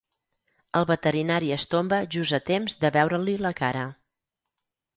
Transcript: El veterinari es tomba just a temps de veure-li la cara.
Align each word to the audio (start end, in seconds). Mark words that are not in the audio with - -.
El 0.79 0.87
veterinari 0.91 1.51
es 1.59 1.67
tomba 1.75 2.01
just 2.17 2.37
a 2.39 2.41
temps 2.49 2.79
de 2.85 2.93
veure-li 2.99 3.39
la 3.47 3.55
cara. 3.63 3.87